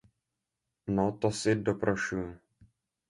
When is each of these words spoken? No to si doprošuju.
No 0.99 1.05
to 1.25 1.31
si 1.41 1.55
doprošuju. 1.67 2.29